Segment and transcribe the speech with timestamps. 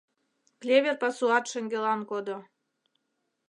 [0.61, 2.37] Клевер пасуат шеҥгелан кодо.